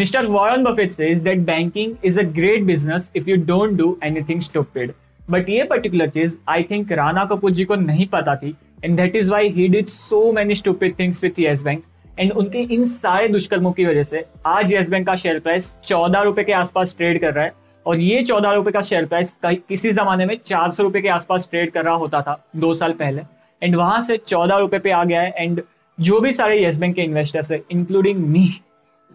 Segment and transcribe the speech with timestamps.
[0.00, 0.26] Mr.
[0.26, 4.92] Warren Buffett says that banking is a great business if you don't do anything stupid.
[5.30, 9.16] But ये particular चीज़ I think Rana Kapoor ji को नहीं पता थी and that
[9.16, 11.82] is why he did so many stupid things with Yes Bank
[12.18, 16.22] and उनके इन सारे दुष्कर्मों की वजह से आज येस बैंक का शेयर प्राइस चौदह
[16.22, 17.52] रुपए के आसपास ट्रेड कर रहा है
[17.86, 21.48] और ये चौदह रुपए का शेयर प्राइस किसी जमाने में चार सौ रुपए के आसपास
[21.50, 23.22] ट्रेड कर रहा होता था, दो साल पहले
[23.62, 25.62] एंड वहाँ से चौदह रुपए पे आ गया है एंड
[25.98, 28.48] जो भी सारे येस बैंक के इन्वेस्टर्स है इंक्लूडिंग मी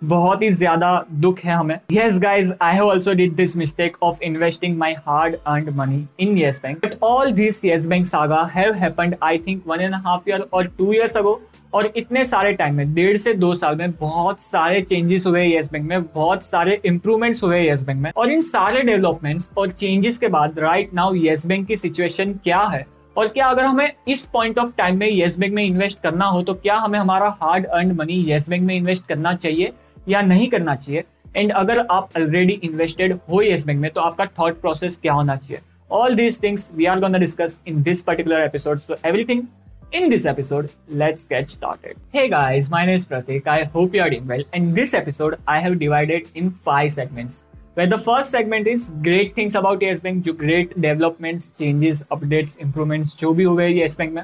[0.02, 4.22] बहुत ही ज़्यादा दुख है हमें। Yes guys I have also did this mistake of
[4.24, 8.74] investing my hard earn money in Yes Bank but all this Yes Bank saga have
[8.76, 11.42] happened I think one and half year और two years ago
[11.74, 15.72] और इतने सारे time में, डेढ़ से दो साल में बहुत सारे चेंजेस हुए येस
[15.72, 20.18] बैंक में, बहुत सारे इंप्रूवमेंट्स हुए येस बैंक में। और इन सारे डेवलपमेंट्स और चेंजेस
[20.18, 22.86] के बाद राइट नाउ येस बैंक की सिचुएशन क्या है?
[23.16, 26.42] और क्या अगर हमें इस पॉइंट ऑफ़ टाइम में येस बैंक में इन्वेस्ट करना हो
[26.44, 29.74] तो क्या हमें हमारा hard earn money Yes Bank में इन्वेस्ट करना चाहिए?
[30.08, 31.04] या नहीं करना चाहिए
[31.36, 35.36] एंड अगर आप ऑलरेडी इन्वेस्टेड हो येस बैंक में तो आपका थॉट प्रोसेस क्या होना
[35.36, 39.44] चाहिए all these things we are gonna discuss in this particular episode so everything
[39.92, 41.98] In this episode, let's get started.
[42.12, 43.46] Hey guys, my name is Pratik.
[43.48, 44.42] I hope you are doing well.
[44.54, 47.46] In this episode, I have divided in five segments.
[47.76, 52.58] Where the first segment is great things about Yes Bank, जो great developments, changes, updates,
[52.66, 54.24] improvements जो भी हुए Yes Bank में.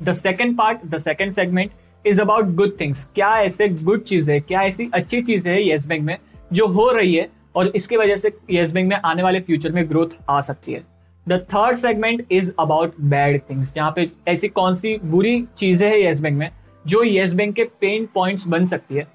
[0.00, 1.72] The second part, the second segment
[2.06, 4.40] is about good things क्या ऐसे good चीज़ है?
[4.40, 6.16] क्या ऐसी अच्छी चीज़ है येस बैंक में
[6.52, 9.88] जो हो रही है और इसकी वजह से येस बैंक में आने वाले फ्यूचर में
[9.90, 10.82] ग्रोथ आ सकती है?
[11.26, 16.00] The third segment is about bad things यहाँ पे ऐसी कौन सी बुरी चीज़ें है
[16.02, 16.50] येस बैंक में
[16.84, 19.06] जो येस बैंक के पेन पॉइंट्स बन सकती है?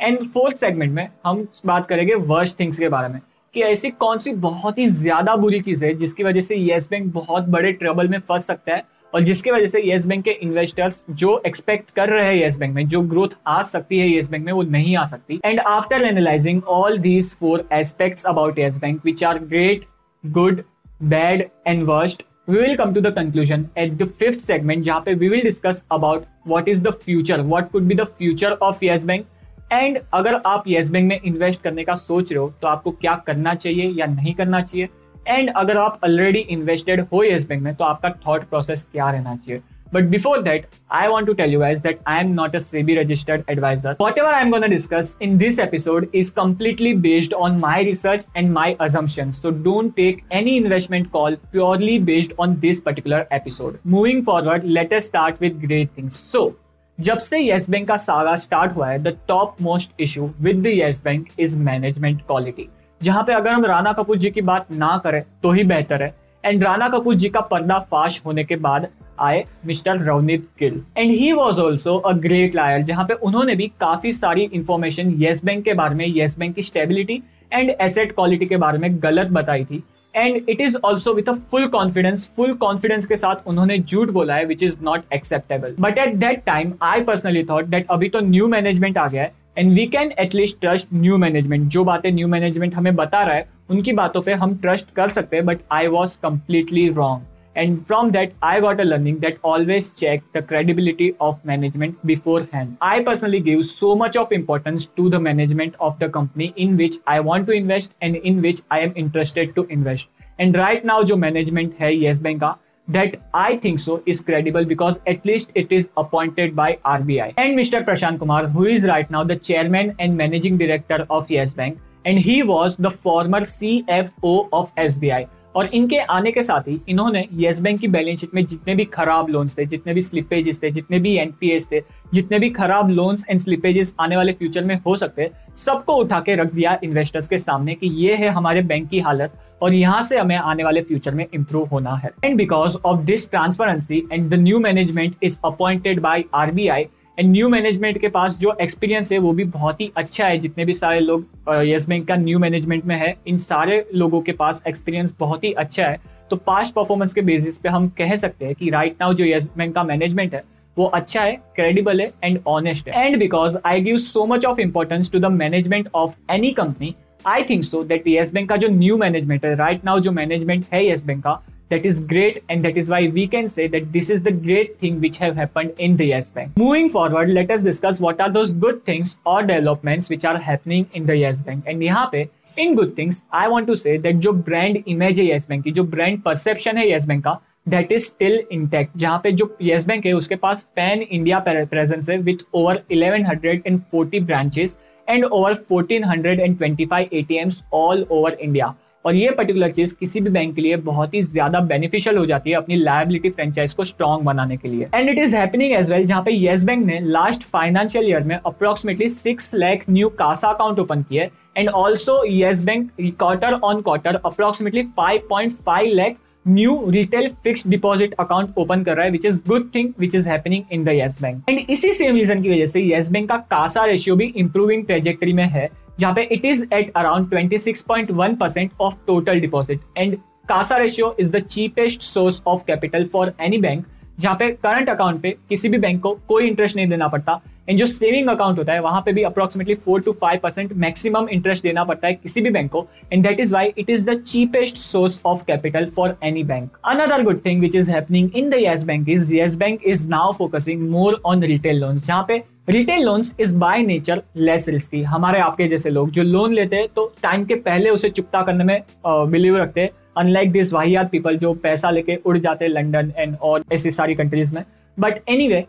[0.00, 3.20] एंड फोर्थ सेगमेंट में हम बात करेंगे वर्स्ट थिंग्स के बारे में
[3.54, 7.12] कि ऐसी कौन सी बहुत ही ज़्यादा बुरी चीज़ है जिसकी वजह से येस बैंक
[7.12, 8.82] बहुत बड़े ट्रबल में फंस सकता है
[9.14, 12.74] और जिसकी वजह से येस बैंक के इन्वेस्टर्स जो एक्सपेक्ट कर रहे हैं येस बैंक
[12.74, 16.02] में, जो ग्रोथ आ सकती है येस बैंक में, वो नहीं आ सकती। And after
[16.02, 19.84] analysing all these four aspects about Yes Bank which are great
[20.24, 20.62] good
[21.02, 25.14] bad and worst we will come to the conclusion at the fifth segment, जहाँ पे
[25.20, 29.06] we will discuss about what is the future, what could be the future of yes
[29.10, 29.30] bank
[29.72, 33.14] and अगर आप yes Bank में invest करने का सोच रहे हो तो आपको क्या
[33.26, 34.88] करना चाहिए या नहीं करना चाहिए?
[35.28, 39.36] एंड अगर आप ऑलरेडी इन्वेस्टेड हो येस बैंक में तो आपका थॉट प्रोसेस क्या रहना
[39.36, 39.60] चाहिए?
[39.94, 42.94] But before that I want to tell you as that I am not a SEBI
[42.94, 47.84] registered adviser whatever I am gonna discuss in this episode is completely based on my
[47.84, 53.26] research and my assumption so don't take any investment call purely based on this particular
[53.32, 56.52] episode moving forward latest start with great things so
[56.98, 60.66] जब से Yes Bank का सारा start हुआ है the top most issue with the
[60.66, 62.68] Yes Bank is management quality
[63.00, 66.14] जहाँ पे अगर हम राणा कपूर जी की बात ना करें तो ही बेहतर है।
[66.44, 68.86] एंड राणा कपूर जी का पर्दाफाश होने के बाद
[69.20, 70.80] आए Mr Ravneet Gill.
[70.96, 75.44] And he was also a great liar जहाँ पे उन्होंने भी काफ़ी सारी इंफॉर्मेशन येस
[75.44, 77.22] बैंक के बारे में येस बैंक की स्टेबिलिटी
[77.52, 79.82] एंड एसेट क्वालिटी के बारे में गलत बताई थी।
[80.14, 84.34] And it is also with a full confidence full confidence के साथ उन्होंने झूठ बोला
[84.34, 88.20] है which is not acceptable but at that time I personally thought that अभी तो
[88.20, 92.28] न्यू मैनेजमेंट आ गया है and we can at least trust new management जो बातें न्यू
[92.28, 95.86] मैनेजमेंट हमें बता रहा है, उनकी बातों पर हम ट्रस्ट कर सकते हैं but I
[95.86, 97.22] was completely wrong
[97.56, 101.96] and from that I what a learning that always check the credibility of management
[102.54, 106.76] beforehand I personally give so much of importance to the management of the company in
[106.76, 110.10] which I want to invest and in which I am interested to invest
[110.40, 112.56] and right now जो management है Yes Bank का
[112.88, 117.34] that I think so is credible because at least it is appointed by RBI.
[117.36, 117.84] And Mr.
[117.84, 122.18] Prashant Kumar, who is right now the chairman and managing director of Yes Bank, and
[122.18, 125.26] he was the former CFO of SBI.
[125.56, 128.84] और इनके आने के साथ ही इन्होंने Yes Bank की balance sheet में जितने भी
[128.94, 131.80] खराब लोन्स थे जितने भी स्लिपेजेस थे जितने भी एनपीएस थे
[132.14, 135.30] जितने भी खराब लोन्स एंड स्लिपेजेस आने वाले फ्यूचर में हो सकते
[135.64, 139.38] सबको उठा के रख दिया इन्वेस्टर्स के सामने कि ये है हमारे बैंक की हालत
[139.64, 143.30] और यहाँ से हमें आने वाले फ्यूचर में इंप्रूव होना है। And because of this
[143.30, 146.86] transparency and the new management is appointed by RBI
[147.18, 150.64] and new management के पास जो एक्सपीरियंस है वो भी बहुत ही अच्छा है। जितने
[150.64, 151.26] भी सारे लोग
[151.66, 155.52] यस बैंक का न्यू मैनेजमेंट में है, इन सारे लोगों के पास एक्सपीरियंस बहुत ही
[155.54, 155.98] अच्छा है।
[156.30, 159.48] तो पास्ट परफॉर्मेंस के बेसिस पे हम कह सकते हैं कि राइट नाउ जो यस
[159.56, 160.42] बैंक का मैनेजमेंट है,
[160.76, 164.60] वो अच्छा है क्रेडिबल है एंड ऑनेस्ट है। And because I give so much of
[164.60, 166.94] importance to the management of any company
[167.26, 170.64] I think so that Yes Bank का जो न्यू मैनेजमेंट है राइट नाउ जो मैनेजमेंट
[170.72, 171.40] है येस बैंक का
[171.70, 174.74] that is great and that is why we can say that this is the great
[174.82, 178.80] thing which happen in the Yes Bank moving forward let's discuss what are those good
[178.88, 182.26] things और developments which are happening in the Yes Bank and यहाँ पे
[182.58, 185.70] in good things I want to say that जो brand image है Yes Bank की,
[185.70, 189.86] जो brand perception है Yes Bank का that is still intact जहाँ पे जो येस
[189.86, 194.78] बैंक है, उसके पास पैन इंडिया प्रेजेंस है with over eleven hundred and forty branches
[195.08, 198.74] and over 1425 ATMs all over India
[199.04, 202.50] और ये पर्टिकुलर चीज़ किसी भी बैंक के लिए बहुत ही ज़्यादा बेनिफिशियल हो जाती
[202.50, 206.04] है अपनी लाइबिलिटी फ्रेंचाइज को स्ट्रॉन्ग बनाने के लिए। And it is happening as well
[206.06, 210.78] जहाँ पे येस बैंक ने लास्ट फाइनेंशियल ईयर में approximately six lakh new CASA account
[210.78, 216.16] open किए and also Yes Bank quarter on quarter approximately 5.5 lakh
[216.46, 220.28] new retail fix deposit account open कर रहा है which is good thing which is
[220.28, 223.36] happening in the Yes Bank and इसी same reason की वजह से Yes Bank का
[223.50, 225.68] CASA ratio भी improving trajectory में है,
[226.00, 230.16] जहाँ पे it is at around 26.1 percent of total deposit and
[230.48, 233.84] CASA ratio is the cheapest source of capital for any bank
[234.20, 237.78] जहाँ पे करंट अकाउंट पे किसी भी बैंक को कोई इंटरेस्ट नहीं देना पड़ता एंड
[237.78, 241.62] जो सेविंग अकाउंट होता है, वहाँ पे भी approximately four to five percent maximum interest
[241.62, 244.76] देना पड़ता है किसी भी बैंक को and that is why it is the cheapest
[244.76, 248.84] source of capital for any bank another good thing which is happening in the Yes
[248.84, 253.34] Bank is Yes Bank is now focusing more on retail loan जहाँ पे retail loans
[253.40, 257.44] is by nature less risky हमारे आपके जैसे लोग जो loan लेते हैं तो टाइम
[257.44, 261.90] के पहले उसे चुकता करने में बिलीव रखते हैं। अनलाइक दिस वाहियात पीपल जो पैसा
[261.90, 264.62] लेके उड़ जाते हैं लंडन एंड और ऐसी सारी कंट्रीज़ में।
[264.98, 265.64] But anyway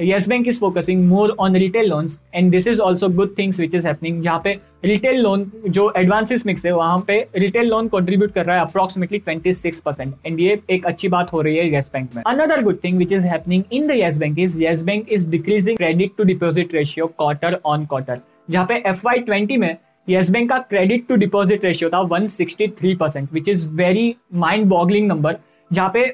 [0.00, 3.74] Yes Bank is focusing more on retail loans and this is also good things which
[3.74, 4.20] is happening.
[4.22, 4.52] जहाँ पे
[4.84, 9.20] रिटेल लोन जो एडवांसेस मिक्स है, वहाँ पे रिटेल लोन कंट्रीब्यूट कर रहा है अप्रोक्सीमेटली
[9.28, 12.78] 26 परसेंट एंड ये एक अच्छी बात हो रही है येस बैंक में। Another good
[12.84, 16.24] thing which is happening in the Yes Bank is Yes Bank is decreasing credit to
[16.24, 18.20] deposit ratio quarter on quarter
[18.50, 19.76] जहाँ पे एफ़ वाई ट्वेंटी में
[20.08, 25.08] येस बैंक का क्रेडिट टू डिपोजिट रेशियो था 163 percent which is very mind boggling
[25.08, 25.36] number
[25.70, 26.06] जहाँ पे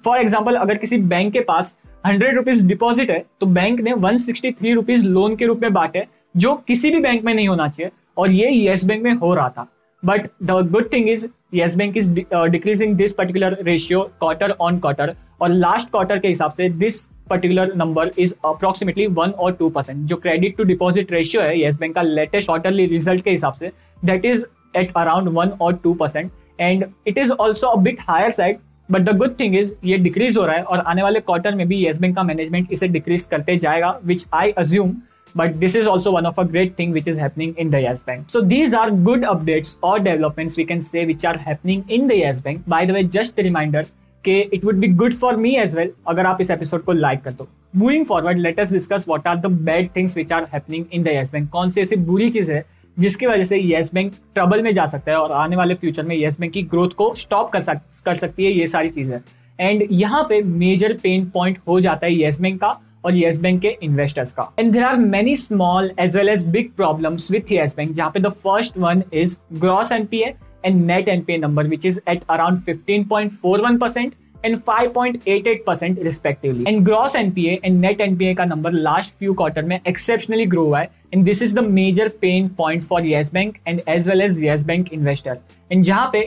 [0.00, 4.16] for example अगर किसी bank के पास हंड्रेड रुपीज़ डिपॉजिट है तो बैंक ने one
[4.18, 6.06] sixty three rupees loan के रूप में बांटे
[6.36, 9.48] जो किसी भी बैंक में नहीं होना चाहिए, और ये येस बैंक में हो रहा
[9.48, 9.66] था।
[10.02, 15.14] But the good thing is Yes Bank is decreasing this particular ratio quarter on quarter
[15.42, 20.04] और लास्ट क्वार्टर के हिसाब से this particular number is approximately one और टू परसेंट
[20.06, 23.70] जो क्रेडिट टू डिपॉजिट रेशियो है, येस बैंक का latest quarterly result के हिसाब से
[24.04, 24.44] that is
[24.76, 26.30] at around one और two percent
[26.60, 30.36] and it is also a bit higher side but the good thing is ये decrease
[30.38, 33.26] हो रहा है और आने वाले क्वार्टर में भी येस बैंक का मैनेजमेंट इसे डिक्रीज
[33.26, 34.94] करते जाएगा which I assume
[35.34, 38.04] but this is also one of a great thing which is happening in the Yes
[38.06, 42.08] Bank so these are good updates और developments we can say which are happening in
[42.08, 43.86] the Yes Bank by the way just reminder
[44.24, 47.22] के it would be good for me as well अगर आप इस episode को like
[47.22, 51.02] कर दो। Moving forward let's discuss what are the bad things which are happening in
[51.02, 52.64] the Yes Bank कौन सी ऐसी बुरी चीज़ है
[52.96, 56.14] जिसकी वजह से येस बैंक ट्रबल में जा सकता है और आने वाले फ्यूचर में
[56.16, 59.18] येस बैंक की ग्रोथ को स्टॉप कर सक, कर सकती है, ये सारी चीज़ें।
[59.60, 63.60] एंड यहाँ पे मेजर पेन पॉइंट हो जाता है येस बैंक का और येस बैंक
[63.62, 67.74] के इन्वेस्टर्स का। And there are many small as well as big problems with Yes
[67.76, 67.92] Bank.
[67.92, 72.22] जहाँ पे the first one is gross NPA and net NPA number which is at
[72.30, 74.12] around 15.41 percent
[74.44, 78.72] and five point eight eight percent respectively and gross NPA and net NPA का number
[78.72, 80.88] last few quarter में exceptionally grow हुआ है.
[81.14, 84.64] And this is the major pain point for Yes Bank and as well as Yes
[84.66, 85.38] Bank investor
[85.72, 86.18] and जहाँ पे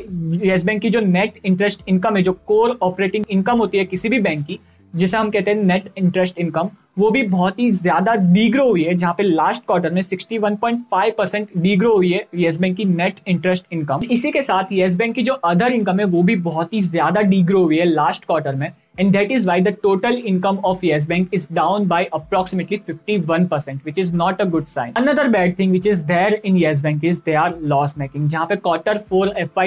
[0.47, 4.09] Yes Bank की जो net interest income है, जो कोर ऑपरेटिंग इनकम होती है किसी
[4.09, 4.59] भी बैंक की
[4.95, 8.93] जिसे हम कहते हैं नेट इंटरेस्ट इनकम वो भी बहुत ही ज़्यादा डीग्रो हुई है,
[8.93, 13.73] जहाँ पे लास्ट क्वार्टर में 61.5 परसेंट डीग्रो हुई है येस बैंक की नेट इंटरेस्ट
[13.73, 16.81] इनकम इसी के साथ येस बैंक की जो अदर इनकम है, वो भी बहुत ही
[16.81, 20.83] ज़्यादा डीग्रो हुई है लास्ट क्वार्टर में, and that is why the total income of
[20.83, 25.53] yes bank is down by approximately 51% which is not a good sign another bad
[25.57, 28.97] thing which is there in yes Bank is they are loss making जहाँ पे quarter
[29.09, 29.59] four F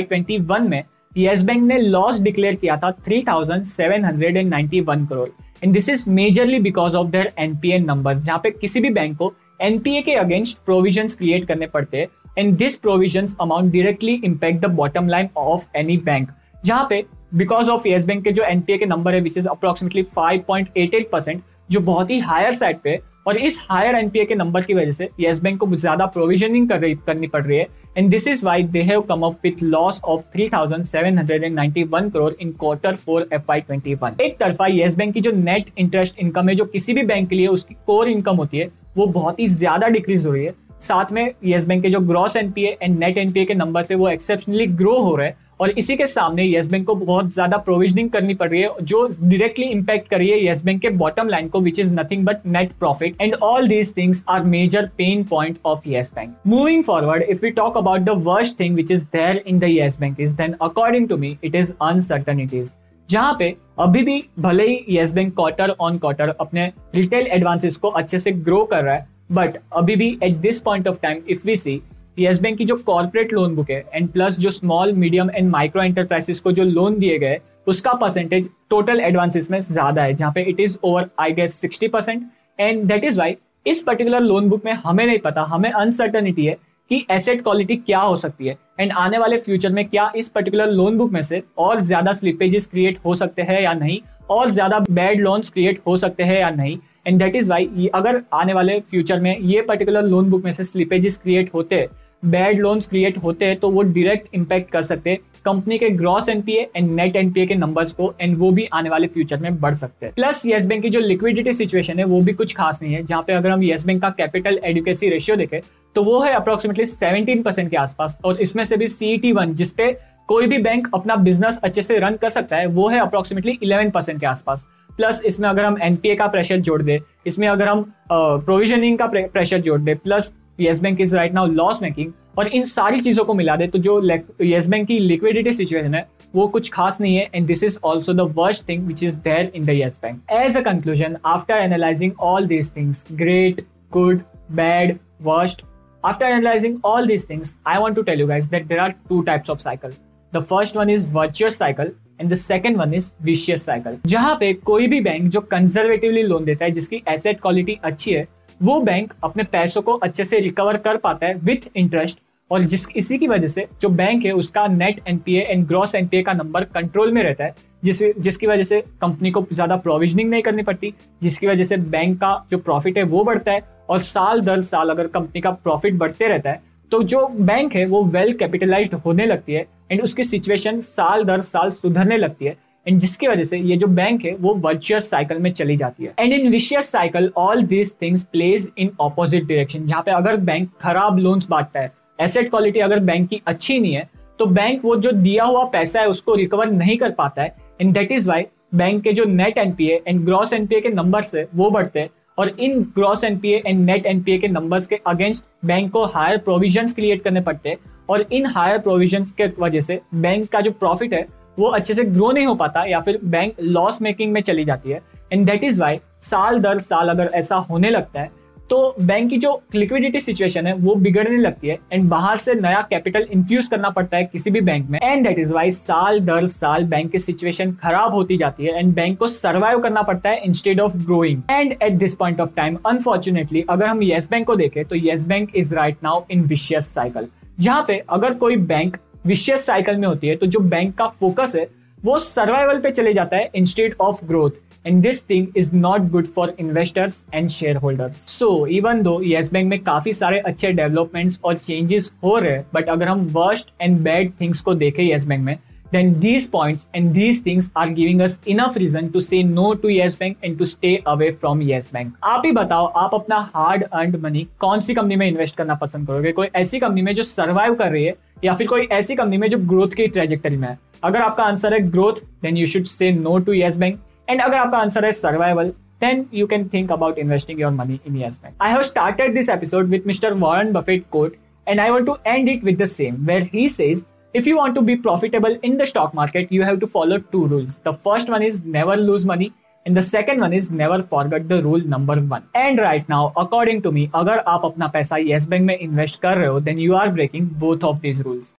[0.49, 0.83] one में
[1.17, 5.29] Yes Bank ने loss declare किया था 3,791 crore
[5.65, 9.33] and this is majorly because of their NPA number जहाँ पे किसी भी बैंक को
[9.63, 12.07] एनपीए के अगेंस्ट प्रोविज़न क्रिएट करने पड़ते हैं
[12.39, 16.29] and this provision amount directly impact the bottom line of any bank
[16.65, 20.03] जहाँ पे बिकॉज़ ऑफ़ येस बैंक के जो एनपीए के नंबर है विच इज़ अप्रोक्सीमेटली
[20.19, 24.75] 5.88 परसेंट जो बहुत ही हायर साइड पे और इस हायर एनपीए के नंबर की
[24.75, 27.67] वजह से येस बैंक को ज़्यादा प्रोविजनिंग कर रही करनी पड़ रही है।
[27.99, 32.97] And this is why they have come up with loss of 3791 crore in quarter
[32.97, 36.55] four F I twenty one एक तरफा येस बैंक की जो नेट इंटरेस्ट इनकम है,
[36.55, 39.89] जो किसी भी बैंक के लिए उसकी कोर इनकम होती है, वो बहुत ही ज़्यादा
[39.89, 43.45] डिक्रीज हो रही है। साथ में येस बैंक के जो gross NPA and net NPA
[43.45, 46.87] के नंबर से वो एक्सेप्शनली ग्रो हो रहे हैं। और इसी के सामने येस बैंक
[46.87, 50.65] को बहुत ज़्यादा प्रोविजनिंग करनी पड़ रही है जो डायरेक्टली इंपैक्ट कर रही है येस
[50.65, 54.25] बैंक के बॉटम लाइन को which is nothing but net profit and all these things
[54.29, 58.59] are major pain point of Yes Bank moving forward if you talk about the worst
[58.61, 61.75] thing which is there in the Yes Bank is then according to me it is
[61.83, 62.77] uncertainties
[63.09, 67.89] जहाँ पे अभी भी भले ही Yes Bank quarter on quarter अपने retail advances को
[67.91, 71.47] अच्छे से grow कर रहा है बट अभी भी at this point of time if
[71.47, 71.81] we see
[72.17, 75.83] Yes Bank की जो कॉर्पोरेट लोन बुक है एंड प्लस जो small medium and micro
[75.83, 80.43] enterprises को जो लोन दिए गए, उसका परसेंटेज टोटल एडवांसेस में ज़्यादा है, जहाँ पे
[80.43, 82.27] it is over I guess sixty percent
[82.59, 83.37] and that is why
[83.67, 86.57] इस पर्टिकुलर लोन बुक में हमें नहीं पता, हमें अनसर्टनिटी है
[86.91, 90.71] कि एसेट क्वालिटी क्या हो सकती है एंड आने वाले फ्यूचर में क्या इस पर्टिकुलर
[90.71, 93.99] लोन बुक में से और ज़्यादा स्लिपेजेस क्रिएट हो सकते हैं या नहीं,
[94.31, 98.23] और ज़्यादा बैड लोन्स क्रिएट हो सकते हैं या नहीं एंड दैट इज़ वाई अगर
[98.35, 101.89] आने वाले फ्यूचर में ये पर्टिकुलर लोन बुक में से स्लिपेजेस क्रिएट होते
[102.25, 106.29] बैड लोन्स क्रिएट होते हैं तो वो डायरेक्ट इम्पैक्ट कर सकते हैं कंपनी के gross
[106.29, 109.75] NPA and net NPA के नंबर्स को एंड वो भी आने वाले फ्यूचर में बढ़
[109.75, 112.95] सकते। हैं प्लस येस बैंक की जो लिक्विडिटी सिचुएशन है, वो भी कुछ खास नहीं
[112.95, 115.61] है, जहाँ पे अगर हम येस बैंक का कैपिटल एडुकेसी रेशियो देखें
[115.97, 119.93] तो वो है अप्रोक्सीमेटली सेवनटीन परसेंट के आसपास और इसमें से भी सीईटी वन जिसपे
[120.29, 123.91] कोई भी बैंक अपना बिज़नेस अच्छे से रन कर सकता है, वो है अप्रोक्सीमेटली इलेवन
[123.91, 124.67] परसेंट के आसपास।
[124.97, 129.61] प्लस इसमें अगर हम एनपीए का प्रेशर जोड़ दे इसमें अगर हम प्रोविजनिंग का प्रेशर
[129.61, 133.35] जोड़ दे plus Yes Bank is right now loss making और इन सारी चीज़ों को
[133.35, 134.01] मिला दे तो जो
[134.43, 138.13] येस बैंक की लिक्विडिटी सिचुएशन है वो कुछ खास नहीं है and this is also
[138.15, 142.21] the worst thing which is there in the Yes Bank as a conclusion after analyzing
[142.21, 143.61] all these things great
[143.93, 145.63] good bad worst
[146.05, 149.23] After analyzing all these things, I want to tell you guys that there are two
[149.25, 149.91] types of cycle.
[150.33, 151.91] The first one is virtuous cycle
[152.21, 156.45] and the second one is vicious cycle जहाँ पे कोई भी bank जो conservatively loan
[156.45, 158.27] देता है, जिसकी asset quality अच्छी है,
[158.61, 162.87] वो बैंक अपने पैसों को अच्छे से रिकवर कर पाता है विथ इंटरेस्ट और जिस,
[162.97, 166.65] इसी की वजह से जो बैंक है, उसका net NPA and gross NPA का नंबर
[166.67, 170.93] कंट्रोल में रहता है, जिस, जिसकी वजह से कंपनी को ज़्यादा प्रोविजनिंग नहीं करनी पड़ती,
[171.23, 174.91] जिसकी वजह से बैंक का जो प्रॉफिट है, वो बढ़ता है और साल दर साल
[174.91, 179.27] अगर कंपनी का प्रॉफिट बढ़ते रहता है तो जो बैंक है, वो वेल कैपिटलाइज्ड होने
[179.27, 182.57] लगती है एंड उसकी सिचुएशन साल दर साल सुधरने लगती है।
[182.87, 186.15] एंड जिसकी वजह से ये जो बैंक है, वो वर्चुअस साइकिल में चली जाती है।
[186.19, 190.71] And in vicious cycle all these things plays in opposite direction जहाँ पे अगर बैंक
[190.81, 194.97] खराब लोन्स बांटता है एसेट क्वालिटी अगर बैंक की अच्छी नहीं है तो बैंक वो
[194.97, 198.47] जो दिया हुआ पैसा है, उसको रिकवर नहीं कर पाता है। And that is why
[198.75, 202.49] bank के जो net NPA and gross NPA के नंबर है, वो बढ़ते हैं। और
[202.61, 207.23] इन gross NPA and net NPA के नंबर्स के अगेंस्ट बैंक को हायर प्रोविज़न क्रिएट
[207.23, 207.77] करने पड़ते हैं।
[208.11, 211.27] और इन हायर प्रोविज़न के वजह से बैंक का जो प्रॉफिट है,
[211.59, 214.91] वो अच्छे से ग्रो नहीं हो पाता या फिर बैंक लॉस मेकिंग में चली जाती
[214.91, 215.01] है।
[215.33, 218.39] एंड दैट इज़ वाई साल दर साल अगर ऐसा होने लगता है
[218.71, 222.81] तो बैंक की जो लिक्विडिटी सिचुएशन है, वो बिगड़ने लगती है। एंड बाहर से नया
[222.91, 226.47] कैपिटल इंफ्यूज करना पड़ता है किसी भी बैंक में। एंड दैट इज़ वाई साल दर
[226.47, 230.45] साल बैंक की सिचुएशन खराब होती जाती है। एंड बैंक को सर्वाइव करना पड़ता है
[230.45, 234.57] instead of growing and at this point of time unfortunately अगर हम येस बैंक को
[234.57, 238.97] देखें तो Yes Bank is right now in vicious cycle जहाँ पे अगर कोई बैंक
[239.27, 241.67] विशेष साइकिल में होती है तो जो बैंक का फोकस है,
[242.05, 244.51] वो सर्वाइवल पे चले जाता है instead of growth
[244.87, 249.53] and this thing is not good for investors and share holders so even though Yes
[249.53, 253.73] Bank में काफ़ी सारे अच्छे डेवलपमेंट्स और चेंजेस हो रहे हैं बट अगर हम वर्स्ट
[253.81, 255.57] एंड बैड थिंग्स को देखें येस बैंक में
[255.93, 259.89] then these points and these things are giving us enough reason to say no to
[259.89, 262.13] Yes Bank and to stay away from Yes Bank.
[262.25, 266.07] आप ही बताओ आप अपना hard earn money कौन सी company में invest करना पसंद
[266.07, 269.39] करोगे कोई ऐसी कंपनी में जो सर्वाइव कर रही है या फिर कोई ऐसी कंपनी
[269.39, 272.85] में जो ग्रोथ की ट्रेजेक्टरी में है अगर आपका आंसर है growth then you should
[272.95, 276.91] say no to Yes Bank and अगर आपका आंसर है survival then you can think
[276.91, 278.55] about investing your money in Yes Bank.
[278.61, 280.31] I have started this episode with Mr.
[280.45, 284.07] Warren Buffett quote, and I want to end it with the same, where he says,
[284.34, 287.46] if you want to be profitable in the stock market, you have to follow two
[287.48, 287.80] rules.
[287.80, 289.54] The first one is never lose money,
[289.86, 292.44] and the second one is never forget the rule number one.
[292.54, 296.38] And right now, according to me, अगर आप अपना पैसा Yes Bank में invest कर
[296.38, 298.54] रहे हो, then you are breaking both of these rules.